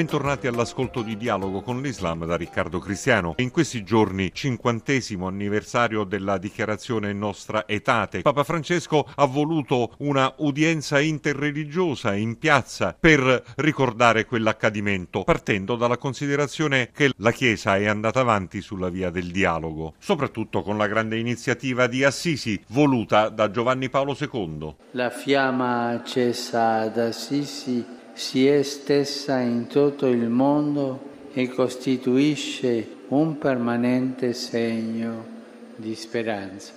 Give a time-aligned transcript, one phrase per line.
[0.00, 3.34] Bentornati all'ascolto di Dialogo con l'Islam da Riccardo Cristiano.
[3.36, 11.00] In questi giorni, cinquantesimo anniversario della dichiarazione Nostra Etate, Papa Francesco ha voluto una udienza
[11.00, 18.62] interreligiosa in piazza per ricordare quell'accadimento, partendo dalla considerazione che la Chiesa è andata avanti
[18.62, 24.16] sulla via del dialogo, soprattutto con la grande iniziativa di Assisi voluta da Giovanni Paolo
[24.18, 24.74] II.
[24.92, 33.38] La fiamma accesa ad Assisi si è stessa in tutto il mondo e costituisce un
[33.38, 35.26] permanente segno
[35.76, 36.72] di speranza.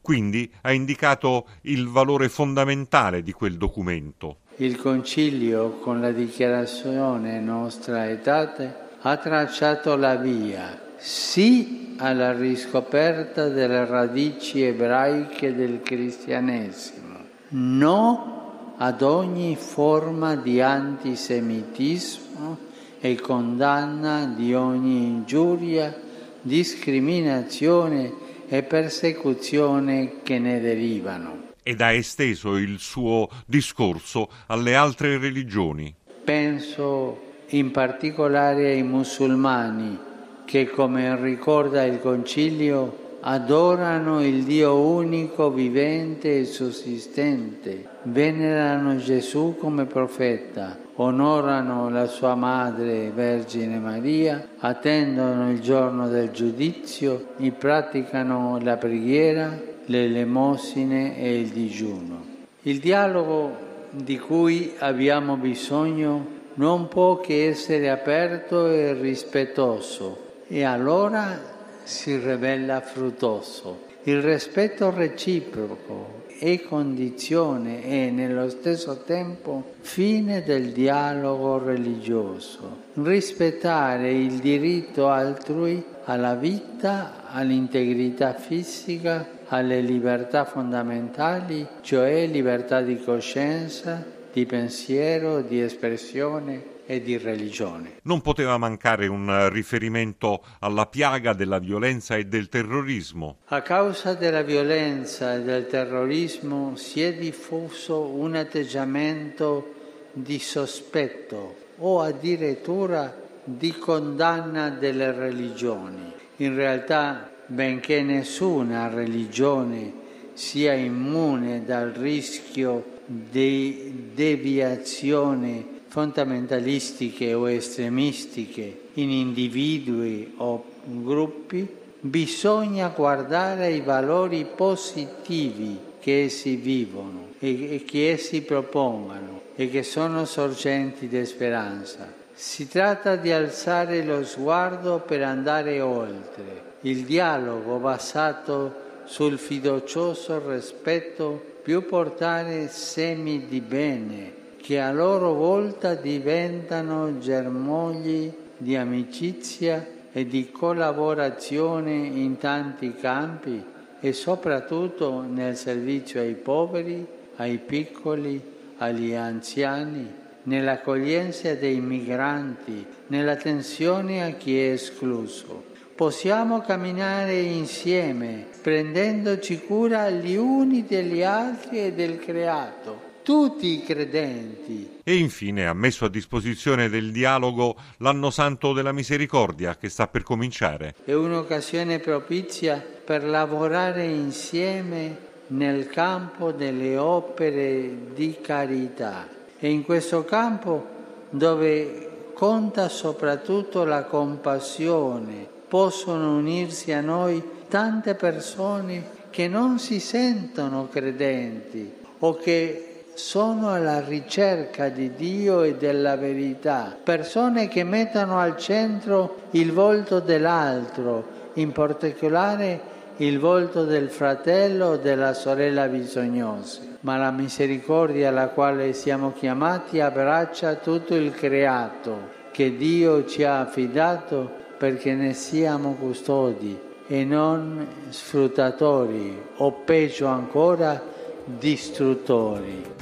[0.00, 4.38] Quindi ha indicato il valore fondamentale di quel documento.
[4.56, 13.86] Il Concilio, con la dichiarazione Nostra Etate, ha tracciato la via sì alla riscoperta delle
[13.86, 17.16] radici ebraiche del cristianesimo,
[17.50, 18.39] no
[18.82, 22.56] ad ogni forma di antisemitismo
[22.98, 25.94] e condanna di ogni ingiuria,
[26.40, 28.10] discriminazione
[28.48, 31.48] e persecuzione che ne derivano.
[31.62, 35.94] Ed ha esteso il suo discorso alle altre religioni.
[36.24, 39.98] Penso in particolare ai musulmani
[40.46, 49.84] che, come ricorda il Concilio, adorano il Dio unico, vivente e sussistente, venerano Gesù come
[49.84, 58.76] profeta, onorano la sua madre Vergine Maria, attendono il giorno del giudizio e praticano la
[58.76, 62.24] preghiera, le elemosine e il digiuno.
[62.62, 71.58] Il dialogo di cui abbiamo bisogno non può che essere aperto e rispettoso e allora
[71.82, 73.88] si rivela fruttoso.
[74.04, 82.84] Il rispetto reciproco è condizione e nello stesso tempo fine del dialogo religioso.
[82.94, 94.02] Rispettare il diritto altrui alla vita, all'integrità fisica, alle libertà fondamentali, cioè libertà di coscienza,
[94.32, 97.98] di pensiero, di espressione e di religione.
[98.02, 103.36] Non poteva mancare un riferimento alla piaga della violenza e del terrorismo.
[103.46, 109.74] A causa della violenza e del terrorismo si è diffuso un atteggiamento
[110.12, 113.14] di sospetto o addirittura
[113.44, 116.12] di condanna delle religioni.
[116.38, 119.92] In realtà, benché nessuna religione
[120.32, 131.66] sia immune dal rischio di deviazione fondamentalistiche o estremistiche in individui o gruppi,
[131.98, 140.24] bisogna guardare ai valori positivi che essi vivono e che essi propongono e che sono
[140.24, 142.12] sorgenti di speranza.
[142.32, 146.68] Si tratta di alzare lo sguardo per andare oltre.
[146.82, 155.94] Il dialogo basato sul fiducioso rispetto più portare semi di bene che a loro volta
[155.94, 163.64] diventano germogli di amicizia e di collaborazione in tanti campi
[164.00, 167.06] e soprattutto nel servizio ai poveri,
[167.36, 168.40] ai piccoli,
[168.78, 170.08] agli anziani,
[170.44, 175.69] nell'accoglienza dei migranti, nell'attenzione a chi è escluso.
[176.00, 185.00] Possiamo camminare insieme, prendendoci cura gli uni degli altri e del creato tutti i credenti.
[185.04, 190.22] E infine ha messo a disposizione del dialogo l'anno santo della misericordia che sta per
[190.22, 190.94] cominciare.
[191.04, 195.18] È un'occasione propizia per lavorare insieme
[195.48, 199.28] nel campo delle opere di carità
[199.58, 200.82] e in questo campo
[201.28, 210.88] dove conta soprattutto la compassione, possono unirsi a noi tante persone che non si sentono
[210.90, 218.56] credenti o che sono alla ricerca di Dio e della verità, persone che mettono al
[218.56, 221.24] centro il volto dell'altro,
[221.54, 222.80] in particolare
[223.18, 226.96] il volto del fratello o della sorella bisognosi.
[227.02, 233.60] Ma la misericordia alla quale siamo chiamati abbraccia tutto il creato che Dio ci ha
[233.60, 241.02] affidato perché ne siamo custodi e non sfruttatori o peggio ancora
[241.44, 242.98] distruttori.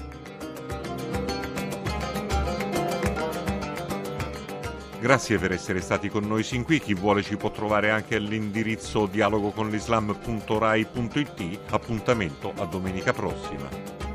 [5.00, 6.80] Grazie per essere stati con noi sin qui.
[6.80, 11.58] Chi vuole ci può trovare anche all'indirizzo dialogoconlislam.rai.it.
[11.70, 14.07] Appuntamento a domenica prossima.